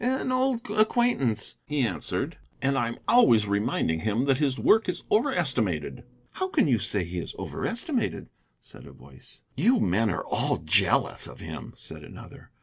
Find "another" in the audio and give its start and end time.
12.03-12.49